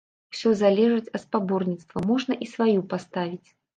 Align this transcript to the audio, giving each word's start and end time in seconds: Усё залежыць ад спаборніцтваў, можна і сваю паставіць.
Усё 0.35 0.53
залежыць 0.61 1.11
ад 1.19 1.23
спаборніцтваў, 1.25 2.01
можна 2.13 2.39
і 2.47 2.49
сваю 2.55 2.79
паставіць. 2.95 3.49